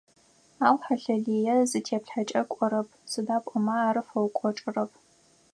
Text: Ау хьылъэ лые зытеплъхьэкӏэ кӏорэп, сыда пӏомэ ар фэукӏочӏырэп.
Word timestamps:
Ау 0.65 0.77
хьылъэ 0.83 1.15
лые 1.23 1.55
зытеплъхьэкӏэ 1.69 2.41
кӏорэп, 2.53 2.89
сыда 3.11 3.37
пӏомэ 3.45 3.73
ар 3.87 3.97
фэукӏочӏырэп. 4.07 4.91